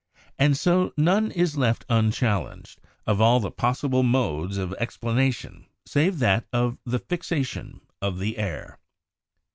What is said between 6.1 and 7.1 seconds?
that of the